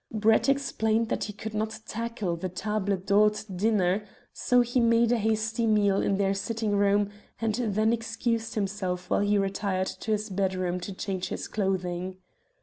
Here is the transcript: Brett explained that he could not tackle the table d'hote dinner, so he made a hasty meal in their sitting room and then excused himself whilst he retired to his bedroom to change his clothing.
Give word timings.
Brett 0.11 0.49
explained 0.49 1.09
that 1.09 1.25
he 1.25 1.33
could 1.33 1.53
not 1.53 1.77
tackle 1.85 2.35
the 2.35 2.49
table 2.49 2.97
d'hote 2.97 3.45
dinner, 3.55 4.03
so 4.33 4.61
he 4.61 4.79
made 4.79 5.11
a 5.11 5.19
hasty 5.19 5.67
meal 5.67 6.01
in 6.01 6.17
their 6.17 6.33
sitting 6.33 6.71
room 6.75 7.11
and 7.39 7.53
then 7.53 7.93
excused 7.93 8.55
himself 8.55 9.11
whilst 9.11 9.27
he 9.29 9.37
retired 9.37 9.85
to 9.99 10.09
his 10.11 10.31
bedroom 10.31 10.79
to 10.79 10.91
change 10.91 11.27
his 11.27 11.47
clothing. 11.47 12.17